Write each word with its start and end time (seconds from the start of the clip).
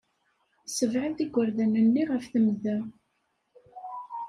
Ssebɛed 0.67 1.17
igerdan-nni 1.25 2.03
ɣef 2.11 2.25
temda. 2.31 2.77